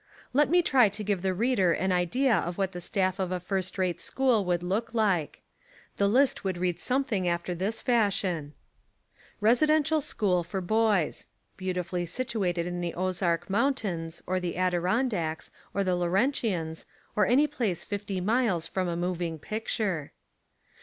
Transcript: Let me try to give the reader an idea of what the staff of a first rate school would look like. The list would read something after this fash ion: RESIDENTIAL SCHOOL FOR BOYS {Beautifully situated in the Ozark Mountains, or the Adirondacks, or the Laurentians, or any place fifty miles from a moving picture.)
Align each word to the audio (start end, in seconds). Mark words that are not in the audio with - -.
Let 0.33 0.49
me 0.49 0.63
try 0.63 0.89
to 0.89 1.03
give 1.03 1.21
the 1.21 1.35
reader 1.35 1.73
an 1.73 1.91
idea 1.91 2.33
of 2.33 2.57
what 2.57 2.71
the 2.71 2.81
staff 2.81 3.19
of 3.19 3.31
a 3.31 3.39
first 3.39 3.77
rate 3.77 4.01
school 4.01 4.43
would 4.45 4.63
look 4.63 4.95
like. 4.95 5.43
The 5.97 6.07
list 6.07 6.43
would 6.43 6.57
read 6.57 6.79
something 6.79 7.27
after 7.27 7.53
this 7.53 7.83
fash 7.83 8.25
ion: 8.25 8.55
RESIDENTIAL 9.41 10.01
SCHOOL 10.01 10.43
FOR 10.43 10.59
BOYS 10.59 11.27
{Beautifully 11.55 12.07
situated 12.07 12.65
in 12.65 12.81
the 12.81 12.95
Ozark 12.95 13.47
Mountains, 13.47 14.23
or 14.25 14.39
the 14.39 14.57
Adirondacks, 14.57 15.51
or 15.71 15.83
the 15.83 15.91
Laurentians, 15.93 16.85
or 17.15 17.27
any 17.27 17.45
place 17.45 17.83
fifty 17.83 18.19
miles 18.19 18.65
from 18.65 18.87
a 18.87 18.95
moving 18.97 19.37
picture.) 19.37 20.13